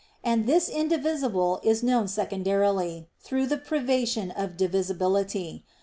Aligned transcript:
And 0.23 0.47
this 0.47 0.67
indivisible 0.67 1.59
is 1.61 1.83
known 1.83 2.07
secondarily, 2.07 3.07
through 3.19 3.45
the 3.45 3.59
privation 3.59 4.31
of 4.31 4.57
divisibility. 4.57 5.63